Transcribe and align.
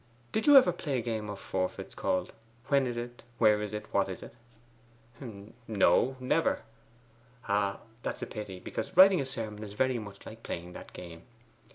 Did 0.31 0.47
you 0.47 0.57
ever 0.57 0.71
play 0.71 0.97
a 0.97 1.01
game 1.03 1.29
of 1.29 1.37
forfeits 1.39 1.93
called 1.93 2.33
"When 2.69 2.87
is 2.87 2.97
it? 2.97 3.21
where 3.37 3.61
is 3.61 3.71
it? 3.71 3.85
what 3.93 4.09
is 4.09 4.23
it?"' 4.23 4.33
'No, 5.67 6.15
never.' 6.19 6.63
'Ah, 7.47 7.81
that's 8.01 8.23
a 8.23 8.25
pity, 8.25 8.59
because 8.59 8.97
writing 8.97 9.21
a 9.21 9.27
sermon 9.27 9.63
is 9.63 9.75
very 9.75 9.99
much 9.99 10.25
like 10.25 10.41
playing 10.41 10.73
that 10.73 10.93
game. 10.93 11.21